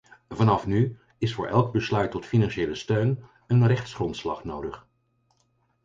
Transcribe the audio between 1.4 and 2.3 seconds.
elk besluit tot